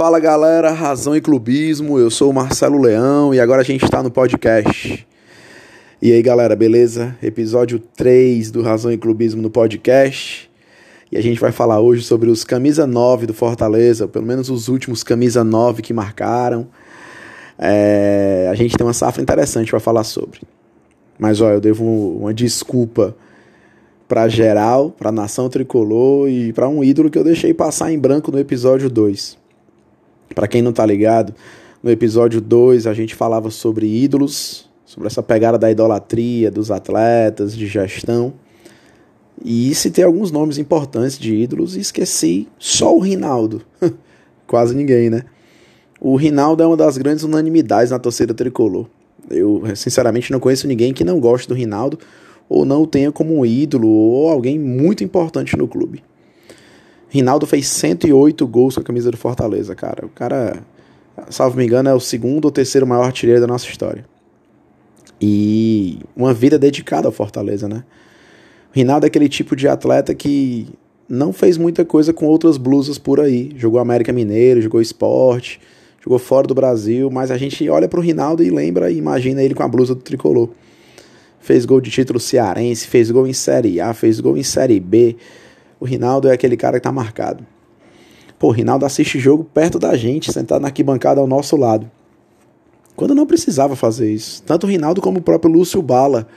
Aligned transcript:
Fala 0.00 0.18
galera, 0.18 0.72
Razão 0.72 1.14
e 1.14 1.20
Clubismo, 1.20 1.98
eu 1.98 2.10
sou 2.10 2.30
o 2.30 2.32
Marcelo 2.32 2.80
Leão 2.80 3.34
e 3.34 3.38
agora 3.38 3.60
a 3.60 3.64
gente 3.64 3.84
está 3.84 4.02
no 4.02 4.10
podcast. 4.10 5.06
E 6.00 6.10
aí 6.10 6.22
galera, 6.22 6.56
beleza? 6.56 7.14
Episódio 7.22 7.78
3 7.78 8.50
do 8.50 8.62
Razão 8.62 8.90
e 8.90 8.96
Clubismo 8.96 9.42
no 9.42 9.50
podcast. 9.50 10.50
E 11.12 11.18
a 11.18 11.20
gente 11.20 11.38
vai 11.38 11.52
falar 11.52 11.80
hoje 11.80 12.02
sobre 12.02 12.30
os 12.30 12.44
camisa 12.44 12.86
9 12.86 13.26
do 13.26 13.34
Fortaleza, 13.34 14.08
pelo 14.08 14.24
menos 14.24 14.48
os 14.48 14.68
últimos 14.68 15.04
camisa 15.04 15.44
9 15.44 15.82
que 15.82 15.92
marcaram. 15.92 16.66
É, 17.58 18.48
a 18.50 18.54
gente 18.54 18.78
tem 18.78 18.86
uma 18.86 18.94
safra 18.94 19.20
interessante 19.20 19.70
para 19.70 19.80
falar 19.80 20.04
sobre. 20.04 20.40
Mas 21.18 21.42
ó, 21.42 21.50
eu 21.50 21.60
devo 21.60 21.84
uma 21.84 22.32
desculpa 22.32 23.14
para 24.08 24.28
geral, 24.28 24.92
para 24.92 25.12
nação 25.12 25.50
tricolor 25.50 26.26
e 26.26 26.54
para 26.54 26.66
um 26.70 26.82
ídolo 26.82 27.10
que 27.10 27.18
eu 27.18 27.22
deixei 27.22 27.52
passar 27.52 27.92
em 27.92 27.98
branco 27.98 28.32
no 28.32 28.38
episódio 28.38 28.88
2. 28.88 29.39
Para 30.34 30.46
quem 30.46 30.62
não 30.62 30.72
tá 30.72 30.86
ligado, 30.86 31.34
no 31.82 31.90
episódio 31.90 32.40
2 32.40 32.86
a 32.86 32.94
gente 32.94 33.14
falava 33.14 33.50
sobre 33.50 33.86
ídolos, 33.86 34.70
sobre 34.84 35.08
essa 35.08 35.22
pegada 35.22 35.58
da 35.58 35.70
idolatria 35.70 36.50
dos 36.50 36.70
atletas, 36.70 37.56
de 37.56 37.66
gestão. 37.66 38.32
E 39.44 39.74
citei 39.74 40.04
alguns 40.04 40.30
nomes 40.30 40.58
importantes 40.58 41.18
de 41.18 41.34
ídolos 41.34 41.76
e 41.76 41.80
esqueci 41.80 42.46
só 42.58 42.94
o 42.94 43.00
Rinaldo. 43.00 43.62
Quase 44.46 44.74
ninguém, 44.74 45.10
né? 45.10 45.24
O 46.00 46.16
Rinaldo 46.16 46.62
é 46.62 46.66
uma 46.66 46.76
das 46.76 46.96
grandes 46.96 47.24
unanimidades 47.24 47.90
na 47.90 47.98
torcida 47.98 48.32
tricolor. 48.32 48.86
Eu, 49.28 49.62
sinceramente, 49.74 50.30
não 50.30 50.40
conheço 50.40 50.66
ninguém 50.66 50.94
que 50.94 51.04
não 51.04 51.18
goste 51.18 51.48
do 51.48 51.54
Rinaldo 51.54 51.98
ou 52.48 52.64
não 52.64 52.82
o 52.82 52.86
tenha 52.86 53.10
como 53.10 53.36
um 53.36 53.44
ídolo 53.44 53.88
ou 53.88 54.28
alguém 54.28 54.58
muito 54.58 55.02
importante 55.02 55.56
no 55.56 55.66
clube. 55.66 56.02
Rinaldo 57.10 57.46
fez 57.46 57.66
108 57.66 58.46
gols 58.46 58.76
com 58.76 58.80
a 58.80 58.84
camisa 58.84 59.10
do 59.10 59.16
Fortaleza, 59.16 59.74
cara. 59.74 60.06
O 60.06 60.08
cara, 60.08 60.62
salvo 61.28 61.58
me 61.58 61.64
engano, 61.64 61.88
é 61.88 61.94
o 61.94 62.00
segundo 62.00 62.44
ou 62.44 62.50
terceiro 62.50 62.86
maior 62.86 63.04
artilheiro 63.04 63.40
da 63.40 63.46
nossa 63.46 63.66
história. 63.66 64.06
E 65.20 65.98
uma 66.16 66.32
vida 66.32 66.58
dedicada 66.58 67.08
ao 67.08 67.12
Fortaleza, 67.12 67.68
né? 67.68 67.84
O 68.72 68.78
Rinaldo 68.78 69.04
é 69.04 69.08
aquele 69.08 69.28
tipo 69.28 69.56
de 69.56 69.66
atleta 69.66 70.14
que 70.14 70.68
não 71.08 71.32
fez 71.32 71.58
muita 71.58 71.84
coisa 71.84 72.12
com 72.12 72.26
outras 72.26 72.56
blusas 72.56 72.96
por 72.96 73.18
aí. 73.18 73.52
Jogou 73.56 73.80
América 73.80 74.12
Mineiro, 74.12 74.62
jogou 74.62 74.80
esporte, 74.80 75.60
jogou 76.02 76.18
fora 76.20 76.46
do 76.46 76.54
Brasil, 76.54 77.10
mas 77.10 77.32
a 77.32 77.36
gente 77.36 77.68
olha 77.68 77.88
pro 77.88 78.00
Rinaldo 78.00 78.44
e 78.44 78.50
lembra 78.50 78.90
e 78.90 78.96
imagina 78.96 79.42
ele 79.42 79.54
com 79.54 79.64
a 79.64 79.68
blusa 79.68 79.96
do 79.96 80.00
tricolor. 80.00 80.50
Fez 81.40 81.64
gol 81.64 81.80
de 81.80 81.90
título 81.90 82.20
cearense, 82.20 82.86
fez 82.86 83.10
gol 83.10 83.26
em 83.26 83.32
Série 83.32 83.80
A, 83.80 83.92
fez 83.92 84.20
gol 84.20 84.36
em 84.36 84.42
Série 84.44 84.78
B, 84.78 85.16
o 85.80 85.86
Rinaldo 85.86 86.28
é 86.28 86.32
aquele 86.32 86.58
cara 86.58 86.78
que 86.78 86.84
tá 86.84 86.92
marcado. 86.92 87.44
Pô, 88.38 88.48
o 88.48 88.52
Rinaldo 88.52 88.84
assiste 88.84 89.18
jogo 89.18 89.42
perto 89.42 89.78
da 89.78 89.96
gente, 89.96 90.30
sentado 90.30 90.60
na 90.60 90.68
arquibancada 90.68 91.20
ao 91.20 91.26
nosso 91.26 91.56
lado. 91.56 91.90
Quando 92.94 93.14
não 93.14 93.26
precisava 93.26 93.74
fazer 93.74 94.12
isso. 94.12 94.42
Tanto 94.42 94.66
o 94.66 94.70
Rinaldo 94.70 95.00
como 95.00 95.18
o 95.18 95.22
próprio 95.22 95.50
Lúcio 95.50 95.80
Bala. 95.80 96.28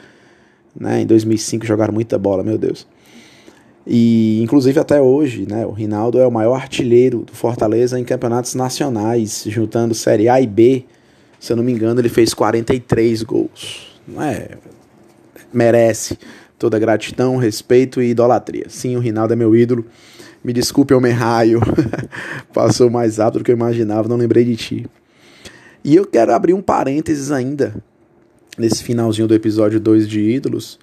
Né, 0.75 1.01
em 1.01 1.05
2005 1.05 1.65
jogaram 1.65 1.93
muita 1.93 2.17
bola, 2.17 2.41
meu 2.41 2.57
Deus. 2.57 2.87
E 3.85 4.41
inclusive 4.41 4.79
até 4.79 5.01
hoje, 5.01 5.45
né, 5.47 5.65
o 5.65 5.71
Rinaldo 5.71 6.19
é 6.19 6.25
o 6.25 6.31
maior 6.31 6.55
artilheiro 6.55 7.19
do 7.19 7.33
Fortaleza 7.33 7.99
em 7.99 8.03
campeonatos 8.03 8.55
nacionais, 8.55 9.43
juntando 9.47 9.93
Série 9.93 10.29
A 10.29 10.41
e 10.41 10.47
B. 10.47 10.85
Se 11.39 11.51
eu 11.51 11.57
não 11.57 11.63
me 11.63 11.73
engano, 11.73 11.99
ele 11.99 12.09
fez 12.09 12.33
43 12.33 13.23
gols. 13.23 13.99
Não 14.07 14.21
é? 14.23 14.51
Merece 15.53 16.17
toda 16.63 16.79
gratidão, 16.79 17.35
respeito 17.35 18.01
e 18.01 18.11
idolatria. 18.11 18.67
Sim, 18.69 18.95
o 18.95 18.99
Rinaldo 19.01 19.33
é 19.33 19.35
meu 19.35 19.53
ídolo. 19.53 19.83
Me 20.41 20.53
desculpe, 20.53 20.93
homem 20.93 21.11
raio. 21.11 21.59
Passou 22.53 22.89
mais 22.89 23.17
rápido 23.17 23.39
do 23.39 23.43
que 23.43 23.51
eu 23.51 23.55
imaginava, 23.55 24.07
não 24.07 24.15
lembrei 24.15 24.45
de 24.45 24.55
ti. 24.55 24.87
E 25.83 25.93
eu 25.93 26.05
quero 26.05 26.33
abrir 26.33 26.53
um 26.53 26.61
parênteses 26.61 27.33
ainda, 27.33 27.75
nesse 28.57 28.81
finalzinho 28.81 29.27
do 29.27 29.35
episódio 29.35 29.77
2 29.77 30.07
de 30.07 30.21
Ídolos, 30.21 30.79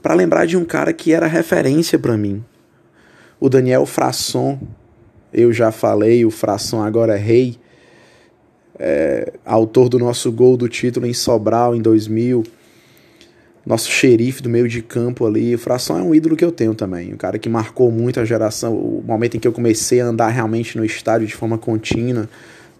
para 0.00 0.14
lembrar 0.14 0.46
de 0.46 0.56
um 0.56 0.64
cara 0.64 0.90
que 0.90 1.12
era 1.12 1.26
referência 1.26 1.98
para 1.98 2.16
mim. 2.16 2.42
O 3.38 3.50
Daniel 3.50 3.84
Frasson. 3.84 4.58
Eu 5.30 5.52
já 5.52 5.70
falei, 5.70 6.24
o 6.24 6.30
Frasson 6.30 6.82
agora 6.82 7.14
é 7.14 7.18
rei. 7.18 7.58
É, 8.78 9.34
autor 9.44 9.90
do 9.90 9.98
nosso 9.98 10.32
gol 10.32 10.56
do 10.56 10.66
título 10.66 11.06
em 11.06 11.12
Sobral 11.12 11.76
em 11.76 11.82
2000 11.82 12.42
nosso 13.64 13.90
xerife 13.90 14.42
do 14.42 14.48
meio 14.48 14.68
de 14.68 14.82
campo 14.82 15.26
ali. 15.26 15.54
O 15.54 15.58
Fração 15.58 15.98
é 15.98 16.02
um 16.02 16.14
ídolo 16.14 16.36
que 16.36 16.44
eu 16.44 16.52
tenho 16.52 16.74
também. 16.74 17.12
Um 17.12 17.16
cara 17.16 17.38
que 17.38 17.48
marcou 17.48 17.90
muito 17.90 18.20
a 18.20 18.24
geração. 18.24 18.74
O 18.74 19.02
momento 19.06 19.36
em 19.36 19.40
que 19.40 19.46
eu 19.46 19.52
comecei 19.52 20.00
a 20.00 20.06
andar 20.06 20.28
realmente 20.28 20.76
no 20.76 20.84
estádio 20.84 21.26
de 21.26 21.34
forma 21.34 21.58
contínua, 21.58 22.28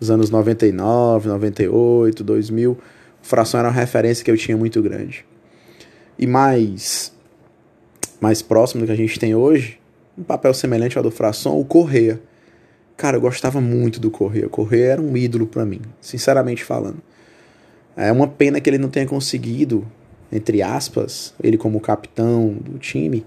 nos 0.00 0.10
anos 0.10 0.30
99, 0.30 1.28
98, 1.28 2.24
2000. 2.24 2.72
O 2.72 2.78
Fração 3.22 3.60
era 3.60 3.68
uma 3.68 3.74
referência 3.74 4.24
que 4.24 4.30
eu 4.30 4.36
tinha 4.36 4.56
muito 4.56 4.80
grande. 4.82 5.24
E 6.18 6.26
mais, 6.26 7.12
mais 8.20 8.42
próximo 8.42 8.80
do 8.80 8.86
que 8.86 8.92
a 8.92 8.96
gente 8.96 9.18
tem 9.18 9.34
hoje, 9.34 9.78
um 10.16 10.22
papel 10.22 10.52
semelhante 10.54 10.96
ao 10.96 11.04
do 11.04 11.10
Fração, 11.10 11.58
o 11.58 11.64
Correia. 11.64 12.20
Cara, 12.96 13.16
eu 13.16 13.20
gostava 13.20 13.60
muito 13.60 13.98
do 13.98 14.10
Correia. 14.10 14.46
O 14.46 14.50
Correia 14.50 14.92
era 14.92 15.00
um 15.00 15.16
ídolo 15.16 15.46
para 15.46 15.64
mim, 15.64 15.80
sinceramente 16.00 16.64
falando. 16.64 16.98
É 17.96 18.10
uma 18.12 18.28
pena 18.28 18.60
que 18.60 18.68
ele 18.68 18.78
não 18.78 18.88
tenha 18.88 19.06
conseguido 19.06 19.86
entre 20.32 20.62
aspas, 20.62 21.34
ele 21.42 21.56
como 21.56 21.80
capitão 21.80 22.54
do 22.60 22.78
time, 22.78 23.24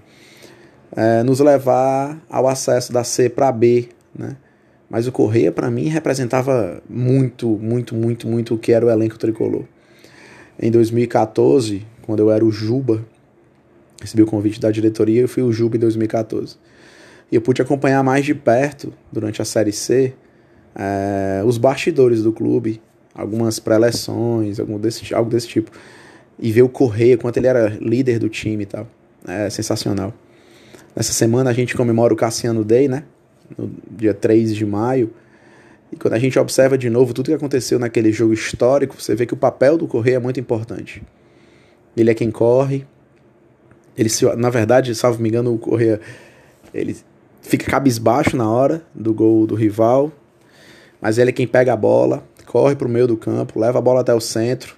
é, 0.96 1.22
nos 1.22 1.40
levar 1.40 2.22
ao 2.28 2.46
acesso 2.48 2.92
da 2.92 3.04
C 3.04 3.28
para 3.28 3.50
B, 3.52 3.88
né? 4.16 4.36
Mas 4.88 5.06
o 5.08 5.12
Correia, 5.12 5.50
para 5.50 5.70
mim, 5.70 5.88
representava 5.88 6.80
muito, 6.88 7.48
muito, 7.48 7.94
muito, 7.94 8.28
muito 8.28 8.54
o 8.54 8.58
que 8.58 8.72
era 8.72 8.86
o 8.86 8.90
elenco 8.90 9.18
tricolor. 9.18 9.64
Em 10.60 10.70
2014, 10.70 11.84
quando 12.02 12.20
eu 12.20 12.30
era 12.30 12.44
o 12.44 12.50
Juba, 12.50 13.04
recebi 14.00 14.22
o 14.22 14.26
convite 14.26 14.60
da 14.60 14.70
diretoria, 14.70 15.22
eu 15.22 15.28
fui 15.28 15.42
o 15.42 15.50
Juba 15.50 15.76
em 15.76 15.80
2014. 15.80 16.56
E 17.32 17.34
eu 17.34 17.40
pude 17.40 17.60
acompanhar 17.60 18.04
mais 18.04 18.24
de 18.24 18.34
perto, 18.34 18.92
durante 19.10 19.42
a 19.42 19.44
Série 19.44 19.72
C, 19.72 20.14
é, 20.76 21.42
os 21.44 21.58
bastidores 21.58 22.22
do 22.22 22.32
clube, 22.32 22.80
algumas 23.14 23.58
pré-eleções, 23.58 24.60
algo 24.60 24.78
desse, 24.78 25.14
algo 25.14 25.30
desse 25.30 25.48
tipo 25.48 25.72
e 26.38 26.50
ver 26.52 26.62
o 26.62 26.68
Correia, 26.68 27.16
quanto 27.16 27.36
ele 27.36 27.46
era 27.46 27.68
líder 27.80 28.18
do 28.18 28.28
time 28.28 28.64
e 28.64 28.66
tal. 28.66 28.86
É 29.26 29.48
sensacional. 29.50 30.12
Nessa 30.94 31.12
semana 31.12 31.50
a 31.50 31.52
gente 31.52 31.76
comemora 31.76 32.12
o 32.12 32.16
Cassiano 32.16 32.64
Day, 32.64 32.88
né? 32.88 33.04
No 33.56 33.70
dia 33.90 34.14
3 34.14 34.54
de 34.54 34.64
maio. 34.64 35.10
E 35.90 35.96
quando 35.96 36.14
a 36.14 36.18
gente 36.18 36.38
observa 36.38 36.76
de 36.76 36.90
novo 36.90 37.14
tudo 37.14 37.26
que 37.26 37.34
aconteceu 37.34 37.78
naquele 37.78 38.12
jogo 38.12 38.32
histórico, 38.32 39.00
você 39.00 39.14
vê 39.14 39.26
que 39.26 39.34
o 39.34 39.36
papel 39.36 39.78
do 39.78 39.86
Correia 39.86 40.16
é 40.16 40.20
muito 40.20 40.40
importante. 40.40 41.02
Ele 41.96 42.10
é 42.10 42.14
quem 42.14 42.30
corre. 42.30 42.86
Ele 43.96 44.08
se, 44.08 44.24
na 44.36 44.50
verdade, 44.50 44.94
salvo 44.94 45.22
me 45.22 45.28
engano, 45.28 45.54
o 45.54 45.58
Correia 45.58 46.00
ele 46.72 46.96
fica 47.40 47.70
cabisbaixo 47.70 48.36
na 48.36 48.50
hora 48.50 48.82
do 48.92 49.14
gol 49.14 49.46
do 49.46 49.54
rival, 49.54 50.10
mas 51.00 51.18
ele 51.18 51.30
é 51.30 51.32
quem 51.32 51.46
pega 51.46 51.72
a 51.72 51.76
bola, 51.76 52.24
corre 52.46 52.74
para 52.74 52.88
o 52.88 52.90
meio 52.90 53.06
do 53.06 53.16
campo, 53.16 53.60
leva 53.60 53.78
a 53.78 53.82
bola 53.82 54.00
até 54.00 54.12
o 54.12 54.20
centro, 54.20 54.76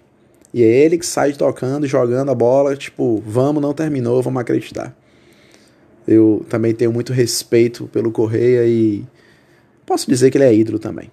e 0.52 0.62
é 0.62 0.66
ele 0.66 0.98
que 0.98 1.06
sai 1.06 1.32
tocando, 1.32 1.86
jogando 1.86 2.30
a 2.30 2.34
bola, 2.34 2.76
tipo, 2.76 3.22
vamos, 3.26 3.62
não 3.62 3.72
terminou, 3.72 4.22
vamos 4.22 4.40
acreditar. 4.40 4.96
Eu 6.06 6.44
também 6.48 6.74
tenho 6.74 6.92
muito 6.92 7.12
respeito 7.12 7.88
pelo 7.88 8.12
Correia 8.12 8.66
e 8.66 9.04
posso 9.84 10.08
dizer 10.08 10.30
que 10.30 10.38
ele 10.38 10.44
é 10.44 10.54
ídolo 10.54 10.78
também. 10.78 11.10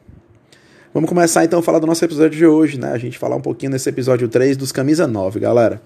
Vamos 0.93 1.09
começar 1.09 1.43
então 1.43 1.59
a 1.59 1.63
falar 1.63 1.79
do 1.79 1.87
nosso 1.87 2.05
episódio 2.05 2.37
de 2.37 2.45
hoje, 2.45 2.79
né? 2.79 2.91
A 2.91 2.97
gente 2.99 3.17
falar 3.17 3.35
um 3.35 3.41
pouquinho 3.41 3.71
nesse 3.71 3.89
episódio 3.89 4.27
3 4.27 4.55
dos 4.55 4.71
Camisa 4.71 5.07
9, 5.07 5.39
galera. 5.39 5.81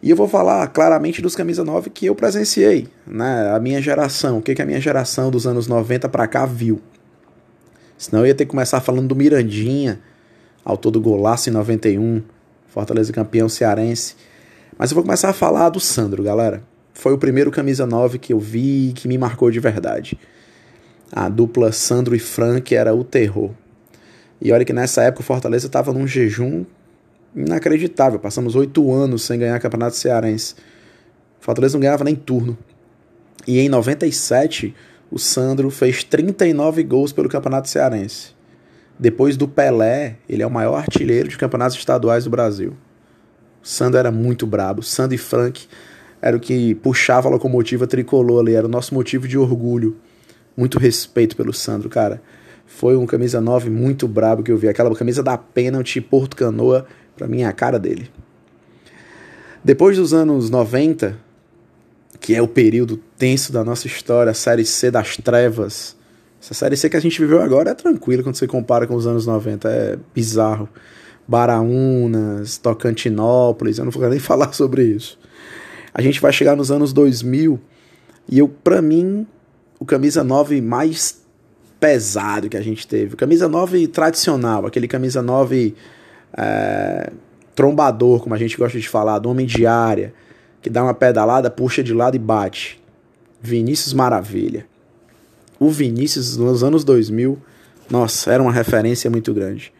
E 0.00 0.10
eu 0.10 0.16
vou 0.16 0.28
falar 0.28 0.66
claramente 0.68 1.20
dos 1.20 1.34
Camisa 1.34 1.64
9 1.64 1.90
que 1.90 2.06
eu 2.06 2.14
presenciei, 2.14 2.86
né? 3.04 3.52
A 3.54 3.58
minha 3.58 3.82
geração, 3.82 4.38
o 4.38 4.42
que, 4.42 4.54
que 4.54 4.62
a 4.62 4.66
minha 4.66 4.80
geração 4.80 5.28
dos 5.28 5.44
anos 5.44 5.66
90 5.66 6.08
para 6.08 6.28
cá 6.28 6.46
viu. 6.46 6.80
Senão 7.98 8.22
eu 8.22 8.28
ia 8.28 8.34
ter 8.34 8.44
que 8.44 8.50
começar 8.50 8.80
falando 8.80 9.08
do 9.08 9.16
Mirandinha, 9.16 10.00
autor 10.64 10.92
do 10.92 11.00
golaço 11.00 11.50
em 11.50 11.52
91, 11.52 12.22
Fortaleza 12.72 13.12
campeão 13.12 13.50
cearense. 13.50 14.16
Mas 14.78 14.90
eu 14.90 14.94
vou 14.94 15.04
começar 15.04 15.28
a 15.28 15.34
falar 15.34 15.68
do 15.68 15.78
Sandro, 15.78 16.22
galera. 16.22 16.62
Foi 16.94 17.12
o 17.12 17.18
primeiro 17.18 17.50
camisa 17.50 17.84
9 17.84 18.18
que 18.18 18.32
eu 18.32 18.40
vi 18.40 18.88
e 18.88 18.92
que 18.94 19.06
me 19.06 19.18
marcou 19.18 19.50
de 19.50 19.60
verdade. 19.60 20.18
A 21.12 21.28
dupla 21.28 21.70
Sandro 21.70 22.16
e 22.16 22.18
Frank 22.18 22.74
era 22.74 22.94
o 22.94 23.04
terror. 23.04 23.50
E 24.40 24.50
olha 24.50 24.64
que 24.64 24.72
nessa 24.72 25.02
época 25.02 25.20
o 25.20 25.24
Fortaleza 25.24 25.66
estava 25.66 25.92
num 25.92 26.06
jejum 26.06 26.64
inacreditável. 27.36 28.18
Passamos 28.18 28.56
oito 28.56 28.90
anos 28.90 29.22
sem 29.22 29.38
ganhar 29.38 29.60
campeonato 29.60 29.96
cearense. 29.96 30.54
O 31.40 31.44
Fortaleza 31.44 31.74
não 31.74 31.80
ganhava 31.82 32.04
nem 32.04 32.14
turno. 32.14 32.56
E 33.46 33.58
em 33.58 33.68
97, 33.68 34.74
o 35.10 35.18
Sandro 35.18 35.70
fez 35.70 36.02
39 36.04 36.82
gols 36.84 37.12
pelo 37.12 37.28
campeonato 37.28 37.68
cearense. 37.68 38.32
Depois 38.98 39.36
do 39.36 39.48
Pelé, 39.48 40.16
ele 40.28 40.42
é 40.42 40.46
o 40.46 40.50
maior 40.50 40.76
artilheiro 40.76 41.28
de 41.28 41.36
campeonatos 41.36 41.76
estaduais 41.76 42.24
do 42.24 42.30
Brasil. 42.30 42.76
O 43.62 43.66
Sandro 43.66 43.98
era 43.98 44.10
muito 44.10 44.46
brabo. 44.46 44.82
Sandro 44.82 45.14
e 45.14 45.18
Frank 45.18 45.66
era 46.20 46.36
o 46.36 46.40
que 46.40 46.74
puxava 46.76 47.28
a 47.28 47.32
locomotiva 47.32 47.86
tricolor 47.86 48.40
ali, 48.40 48.54
era 48.54 48.66
o 48.66 48.70
nosso 48.70 48.94
motivo 48.94 49.26
de 49.26 49.36
orgulho. 49.36 49.96
Muito 50.56 50.78
respeito 50.78 51.36
pelo 51.36 51.52
Sandro, 51.52 51.88
cara. 51.88 52.22
foi 52.66 52.96
um 52.96 53.06
camisa 53.06 53.40
9 53.40 53.68
muito 53.70 54.06
brabo 54.06 54.42
que 54.42 54.52
eu 54.52 54.56
vi. 54.56 54.68
Aquela 54.68 54.94
camisa 54.94 55.22
da 55.22 55.36
pênalti 55.36 56.00
Porto 56.00 56.36
Canoa, 56.36 56.86
pra 57.16 57.26
mim 57.26 57.42
é 57.42 57.46
a 57.46 57.52
cara 57.52 57.78
dele. 57.78 58.10
Depois 59.64 59.96
dos 59.96 60.12
anos 60.12 60.50
90, 60.50 61.18
que 62.20 62.34
é 62.34 62.40
o 62.40 62.48
período 62.48 62.96
tenso 63.18 63.52
da 63.52 63.64
nossa 63.64 63.86
história, 63.86 64.30
a 64.30 64.34
Série 64.34 64.64
C 64.64 64.90
das 64.90 65.16
trevas. 65.16 65.96
Essa 66.42 66.54
Série 66.54 66.76
C 66.76 66.90
que 66.90 66.96
a 66.96 67.00
gente 67.00 67.20
viveu 67.20 67.40
agora 67.40 67.70
é 67.70 67.74
tranquila 67.74 68.20
quando 68.20 68.34
você 68.34 68.48
compara 68.48 68.84
com 68.84 68.96
os 68.96 69.06
anos 69.06 69.26
90, 69.26 69.68
é 69.70 69.96
bizarro. 70.12 70.68
Baraunas, 71.26 72.58
Tocantinópolis, 72.58 73.78
eu 73.78 73.84
não 73.84 73.92
vou 73.92 74.02
nem 74.10 74.18
falar 74.18 74.52
sobre 74.52 74.82
isso. 74.82 75.16
A 75.94 76.02
gente 76.02 76.20
vai 76.20 76.32
chegar 76.32 76.56
nos 76.56 76.72
anos 76.72 76.92
2000 76.92 77.60
e 78.28 78.40
eu, 78.40 78.48
para 78.48 78.82
mim, 78.82 79.24
o 79.78 79.84
camisa 79.84 80.24
9 80.24 80.60
mais 80.60 81.22
pesado 81.78 82.48
que 82.48 82.56
a 82.56 82.62
gente 82.62 82.88
teve, 82.88 83.14
o 83.14 83.16
camisa 83.16 83.48
9 83.48 83.86
tradicional, 83.86 84.66
aquele 84.66 84.88
camisa 84.88 85.22
9 85.22 85.76
é, 86.36 87.12
trombador, 87.54 88.20
como 88.20 88.34
a 88.34 88.38
gente 88.38 88.56
gosta 88.56 88.80
de 88.80 88.88
falar, 88.88 89.20
do 89.20 89.30
homem 89.30 89.46
de 89.46 89.64
área, 89.64 90.12
que 90.60 90.68
dá 90.68 90.82
uma 90.82 90.94
pedalada, 90.94 91.48
puxa 91.48 91.84
de 91.84 91.94
lado 91.94 92.16
e 92.16 92.18
bate. 92.18 92.82
Vinícius 93.40 93.92
Maravilha. 93.92 94.71
O 95.62 95.70
Vinícius 95.70 96.36
nos 96.36 96.64
anos 96.64 96.82
2000, 96.82 97.38
nossa, 97.88 98.32
era 98.32 98.42
uma 98.42 98.50
referência 98.50 99.08
muito 99.08 99.32
grande. 99.32 99.72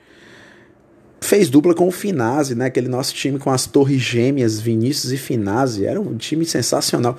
Fez 1.20 1.50
dupla 1.50 1.74
com 1.74 1.88
o 1.88 1.90
Finazzi, 1.90 2.54
né? 2.54 2.66
Aquele 2.66 2.86
nosso 2.86 3.12
time 3.12 3.36
com 3.36 3.50
as 3.50 3.66
torres 3.66 4.00
gêmeas, 4.00 4.60
Vinícius 4.60 5.12
e 5.12 5.16
Finazzi. 5.16 5.84
Era 5.84 6.00
um 6.00 6.16
time 6.16 6.44
sensacional. 6.44 7.18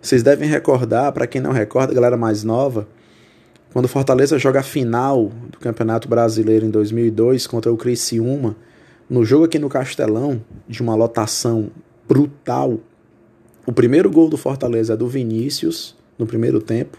Vocês 0.00 0.22
devem 0.22 0.48
recordar, 0.48 1.12
para 1.12 1.26
quem 1.26 1.42
não 1.42 1.52
recorda, 1.52 1.92
galera 1.92 2.16
mais 2.16 2.42
nova, 2.42 2.88
quando 3.70 3.84
o 3.84 3.88
Fortaleza 3.88 4.38
joga 4.38 4.60
a 4.60 4.62
final 4.62 5.30
do 5.50 5.58
Campeonato 5.58 6.08
Brasileiro 6.08 6.64
em 6.64 6.70
2002 6.70 7.46
contra 7.46 7.70
o 7.70 7.76
Criciúma, 7.76 8.56
no 9.10 9.26
jogo 9.26 9.44
aqui 9.44 9.58
no 9.58 9.68
Castelão, 9.68 10.42
de 10.66 10.80
uma 10.80 10.94
lotação 10.94 11.70
brutal, 12.08 12.80
o 13.66 13.74
primeiro 13.74 14.10
gol 14.10 14.30
do 14.30 14.38
Fortaleza 14.38 14.94
é 14.94 14.96
do 14.96 15.06
Vinícius, 15.06 15.94
no 16.18 16.26
primeiro 16.26 16.62
tempo, 16.62 16.96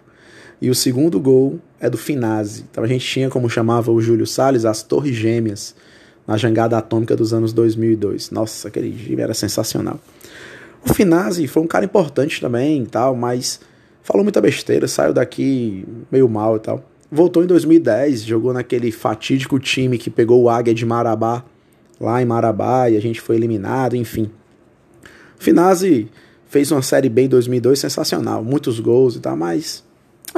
e 0.61 0.69
o 0.69 0.75
segundo 0.75 1.19
gol 1.19 1.59
é 1.79 1.89
do 1.89 1.97
Finazzi. 1.97 2.65
Então 2.69 2.83
a 2.83 2.87
gente 2.87 3.05
tinha, 3.05 3.29
como 3.29 3.49
chamava 3.49 3.91
o 3.91 3.99
Júlio 3.99 4.27
Salles, 4.27 4.63
as 4.63 4.83
Torres 4.83 5.15
Gêmeas, 5.15 5.73
na 6.27 6.37
jangada 6.37 6.77
atômica 6.77 7.15
dos 7.15 7.33
anos 7.33 7.51
2002. 7.51 8.29
Nossa, 8.29 8.67
aquele 8.67 8.91
time 8.91 9.21
era 9.21 9.33
sensacional. 9.33 9.99
O 10.87 10.93
Finazzi 10.93 11.47
foi 11.47 11.63
um 11.63 11.67
cara 11.67 11.83
importante 11.85 12.39
também, 12.39 12.85
tal, 12.85 13.15
mas 13.15 13.59
falou 14.03 14.23
muita 14.23 14.39
besteira, 14.39 14.87
saiu 14.87 15.13
daqui 15.13 15.85
meio 16.11 16.29
mal 16.29 16.57
e 16.57 16.59
tal. 16.59 16.85
Voltou 17.11 17.43
em 17.43 17.47
2010, 17.47 18.23
jogou 18.23 18.53
naquele 18.53 18.91
fatídico 18.91 19.59
time 19.59 19.97
que 19.97 20.09
pegou 20.09 20.43
o 20.43 20.49
Águia 20.49 20.73
de 20.73 20.85
Marabá 20.85 21.43
lá 21.99 22.21
em 22.21 22.25
Marabá 22.25 22.89
e 22.89 22.97
a 22.97 23.01
gente 23.01 23.19
foi 23.19 23.35
eliminado, 23.35 23.95
enfim. 23.95 24.29
Finazzi 25.37 26.07
fez 26.47 26.71
uma 26.71 26.81
Série 26.81 27.09
B 27.09 27.23
em 27.23 27.27
2002 27.27 27.79
sensacional, 27.79 28.43
muitos 28.43 28.79
gols 28.79 29.15
e 29.15 29.19
tal, 29.19 29.35
mas 29.35 29.83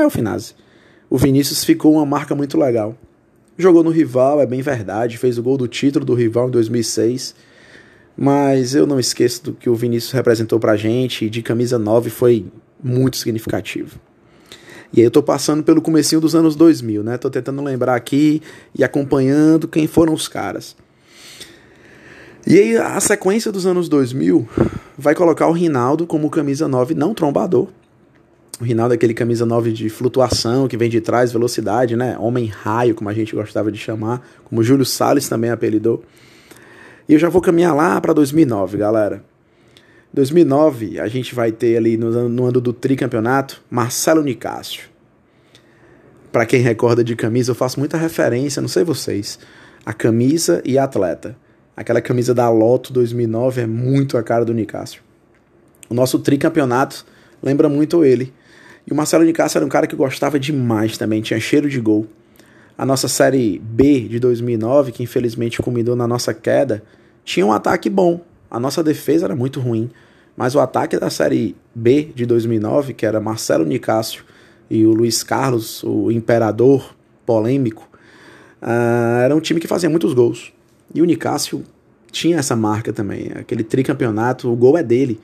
é 0.01 0.05
o 0.05 0.09
Finazzi. 0.09 0.55
O 1.09 1.17
Vinícius 1.17 1.63
ficou 1.63 1.93
uma 1.93 2.05
marca 2.05 2.33
muito 2.33 2.57
legal. 2.57 2.97
Jogou 3.57 3.83
no 3.83 3.91
rival, 3.91 4.41
é 4.41 4.45
bem 4.45 4.61
verdade, 4.61 5.17
fez 5.17 5.37
o 5.37 5.43
gol 5.43 5.57
do 5.57 5.67
título 5.67 6.03
do 6.03 6.15
rival 6.15 6.47
em 6.47 6.51
2006, 6.51 7.35
mas 8.17 8.73
eu 8.73 8.87
não 8.87 8.99
esqueço 8.99 9.43
do 9.43 9.53
que 9.53 9.69
o 9.69 9.75
Vinícius 9.75 10.11
representou 10.11 10.59
pra 10.59 10.75
gente, 10.75 11.29
de 11.29 11.41
camisa 11.43 11.77
9 11.77 12.09
foi 12.09 12.45
muito 12.83 13.17
significativo. 13.17 13.99
E 14.91 14.99
aí 14.99 15.05
eu 15.05 15.11
tô 15.11 15.23
passando 15.23 15.63
pelo 15.63 15.81
comecinho 15.81 16.21
dos 16.21 16.35
anos 16.35 16.55
2000, 16.55 17.03
né? 17.03 17.17
Tô 17.17 17.29
tentando 17.29 17.61
lembrar 17.63 17.95
aqui 17.95 18.41
e 18.77 18.83
acompanhando 18.83 19.67
quem 19.67 19.87
foram 19.87 20.13
os 20.13 20.27
caras. 20.27 20.75
E 22.45 22.59
aí 22.59 22.77
a 22.77 22.99
sequência 22.99 23.51
dos 23.51 23.65
anos 23.65 23.87
2000 23.87 24.47
vai 24.97 25.15
colocar 25.15 25.47
o 25.47 25.51
Rinaldo 25.51 26.05
como 26.05 26.29
camisa 26.29 26.67
9 26.67 26.93
não 26.93 27.13
trombador. 27.13 27.69
O 28.59 28.63
Rinaldo 28.63 28.93
é 28.93 28.95
aquele 28.95 29.13
camisa 29.13 29.45
9 29.45 29.71
de 29.71 29.89
flutuação, 29.89 30.67
que 30.67 30.77
vem 30.77 30.89
de 30.89 31.01
trás, 31.01 31.31
velocidade, 31.31 31.95
né? 31.95 32.17
Homem 32.19 32.45
raio, 32.45 32.93
como 32.93 33.09
a 33.09 33.13
gente 33.13 33.33
gostava 33.33 33.71
de 33.71 33.79
chamar, 33.79 34.25
como 34.43 34.61
o 34.61 34.63
Júlio 34.63 34.85
Salles 34.85 35.27
também 35.27 35.49
apelidou. 35.49 36.03
E 37.09 37.13
eu 37.13 37.19
já 37.19 37.29
vou 37.29 37.41
caminhar 37.41 37.75
lá 37.75 37.99
para 37.99 38.13
2009, 38.13 38.77
galera. 38.77 39.23
2009, 40.13 40.99
a 40.99 41.07
gente 41.07 41.33
vai 41.33 41.51
ter 41.51 41.75
ali 41.75 41.97
no, 41.97 42.29
no 42.29 42.45
ano 42.45 42.61
do 42.61 42.71
tricampeonato, 42.71 43.61
Marcelo 43.69 44.21
Nicásio. 44.21 44.83
Para 46.31 46.45
quem 46.45 46.61
recorda 46.61 47.03
de 47.03 47.15
camisa, 47.15 47.51
eu 47.51 47.55
faço 47.55 47.79
muita 47.79 47.97
referência, 47.97 48.61
não 48.61 48.69
sei 48.69 48.83
vocês, 48.83 49.39
a 49.83 49.91
camisa 49.91 50.61
e 50.63 50.77
a 50.77 50.83
atleta. 50.83 51.35
Aquela 51.75 52.01
camisa 52.01 52.33
da 52.33 52.47
Loto 52.49 52.93
2009 52.93 53.61
é 53.61 53.67
muito 53.67 54.15
a 54.15 54.23
cara 54.23 54.45
do 54.45 54.53
Nicásio. 54.53 55.01
O 55.89 55.93
nosso 55.95 56.19
tricampeonato 56.19 57.05
lembra 57.41 57.67
muito 57.67 58.05
ele. 58.05 58.31
E 58.85 58.91
o 58.91 58.95
Marcelo 58.95 59.23
Nicásio 59.23 59.57
era 59.57 59.65
um 59.65 59.69
cara 59.69 59.87
que 59.87 59.95
gostava 59.95 60.39
demais 60.39 60.97
também, 60.97 61.21
tinha 61.21 61.39
cheiro 61.39 61.69
de 61.69 61.79
gol. 61.79 62.07
A 62.77 62.85
nossa 62.85 63.07
série 63.07 63.59
B 63.59 64.01
de 64.01 64.19
2009, 64.19 64.91
que 64.91 65.03
infelizmente 65.03 65.61
culminou 65.61 65.95
na 65.95 66.07
nossa 66.07 66.33
queda, 66.33 66.83
tinha 67.23 67.45
um 67.45 67.51
ataque 67.51 67.89
bom. 67.89 68.21
A 68.49 68.59
nossa 68.59 68.83
defesa 68.83 69.25
era 69.25 69.35
muito 69.35 69.59
ruim, 69.59 69.89
mas 70.35 70.55
o 70.55 70.59
ataque 70.59 70.97
da 70.97 71.09
série 71.09 71.55
B 71.73 72.11
de 72.13 72.25
2009, 72.25 72.93
que 72.93 73.05
era 73.05 73.19
Marcelo 73.19 73.65
Nicásio 73.65 74.23
e 74.69 74.85
o 74.85 74.91
Luiz 74.91 75.23
Carlos, 75.23 75.83
o 75.83 76.11
imperador 76.11 76.95
polêmico, 77.25 77.87
uh, 78.61 79.21
era 79.23 79.35
um 79.35 79.39
time 79.39 79.59
que 79.59 79.67
fazia 79.67 79.89
muitos 79.89 80.13
gols. 80.13 80.51
E 80.93 81.01
o 81.01 81.05
Nicásio 81.05 81.63
tinha 82.11 82.37
essa 82.37 82.55
marca 82.55 82.91
também, 82.91 83.31
aquele 83.35 83.63
tricampeonato, 83.63 84.51
o 84.51 84.55
gol 84.55 84.77
é 84.77 84.83
dele. 84.83 85.19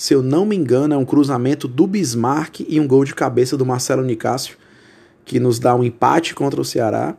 Se 0.00 0.14
eu 0.14 0.22
não 0.22 0.46
me 0.46 0.56
engano, 0.56 0.94
é 0.94 0.96
um 0.96 1.04
cruzamento 1.04 1.68
do 1.68 1.86
Bismarck 1.86 2.60
e 2.66 2.80
um 2.80 2.88
gol 2.88 3.04
de 3.04 3.14
cabeça 3.14 3.54
do 3.54 3.66
Marcelo 3.66 4.02
Nicásio, 4.02 4.56
que 5.26 5.38
nos 5.38 5.58
dá 5.58 5.74
um 5.74 5.84
empate 5.84 6.34
contra 6.34 6.58
o 6.58 6.64
Ceará. 6.64 7.14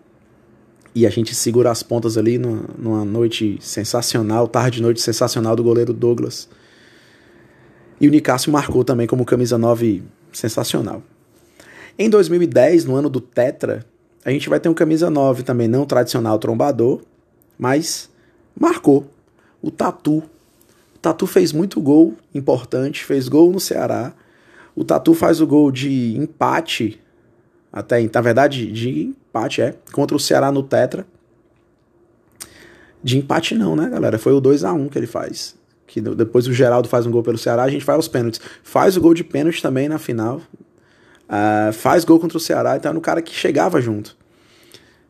E 0.96 1.06
a 1.06 1.10
gente 1.12 1.36
segura 1.36 1.70
as 1.70 1.84
pontas 1.84 2.18
ali 2.18 2.40
numa 2.40 3.06
noite 3.06 3.60
sensacional, 3.62 4.48
tarde 4.48 4.78
de 4.78 4.82
noite 4.82 5.00
sensacional 5.00 5.56
do 5.56 5.62
goleiro 5.64 5.94
Douglas. 5.94 6.50
E 8.00 8.08
o 8.08 8.10
Nicásio 8.10 8.52
marcou 8.52 8.84
também 8.84 9.06
como 9.06 9.26
camisa 9.26 9.60
9 9.60 10.02
sensacional. 10.34 11.04
Em 12.00 12.10
2010, 12.10 12.86
no 12.86 12.96
ano 12.96 13.12
do 13.12 13.22
Tetra, 13.22 13.86
a 14.26 14.32
gente 14.32 14.50
vai 14.50 14.60
ter 14.60 14.70
um 14.70 14.74
camisa 14.74 15.08
9 15.08 15.44
também, 15.44 15.68
não 15.68 15.86
tradicional 15.86 16.40
trombador, 16.40 17.00
mas 17.60 18.10
marcou. 18.60 19.08
O 19.62 19.70
Tatu. 19.70 20.24
Tatu 21.02 21.26
fez 21.26 21.52
muito 21.52 21.82
gol 21.82 22.16
importante, 22.34 23.04
fez 23.04 23.28
gol 23.28 23.52
no 23.52 23.60
Ceará. 23.60 24.14
O 24.76 24.84
Tatu 24.84 25.14
faz 25.14 25.42
o 25.42 25.48
gol 25.48 25.72
de 25.72 26.16
empate, 26.16 27.02
até 27.74 28.02
na 28.14 28.22
verdade, 28.22 28.72
de 28.72 29.08
empate, 29.08 29.62
é, 29.62 29.76
contra 29.92 30.16
o 30.16 30.20
Ceará 30.20 30.52
no 30.52 30.62
Tetra. 30.62 31.06
De 33.04 33.18
empate 33.18 33.56
não, 33.56 33.76
né, 33.76 33.90
galera? 33.90 34.20
Foi 34.20 34.32
o 34.32 34.40
2 34.40 34.64
a 34.64 34.74
1 34.74 34.90
que 34.90 35.00
ele 35.00 35.08
faz. 35.08 35.56
Que 35.88 36.00
depois 36.00 36.48
o 36.48 36.54
Geraldo 36.54 36.88
faz 36.88 37.06
um 37.06 37.12
gol 37.12 37.24
pelo 37.24 37.38
Ceará, 37.38 37.64
a 37.64 37.70
gente 37.70 37.84
vai 37.84 37.96
aos 37.96 38.08
pênaltis. 38.08 38.40
Faz 38.64 38.96
o 38.96 39.02
gol 39.02 39.14
de 39.14 39.24
pênalti 39.24 39.62
também 39.62 39.90
na 39.90 39.98
final. 39.98 40.40
Uh, 41.28 41.74
faz 41.74 42.06
gol 42.06 42.20
contra 42.20 42.38
o 42.38 42.42
Ceará, 42.42 42.78
então 42.78 42.90
era 42.90 42.98
um 42.98 43.02
cara 43.02 43.22
que 43.22 43.34
chegava 43.34 43.82
junto. 43.82 44.16